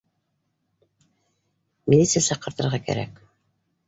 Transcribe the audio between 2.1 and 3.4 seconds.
саҡыртырға кәрәк